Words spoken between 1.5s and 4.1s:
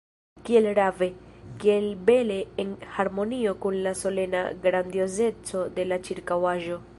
kiel bele en harmonio kun la